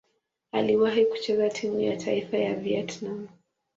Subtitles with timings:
[0.51, 3.27] Aliwahi kucheza timu ya taifa ya Vietnam.